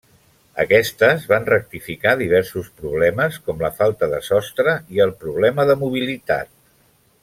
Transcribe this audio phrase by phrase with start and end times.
[0.61, 6.57] Aquestes van rectificar diversos problemes, com la falta de sostre i el problema de mobilitat.